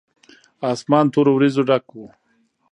[0.71, 1.97] اسمان تورو وريځو ډک و.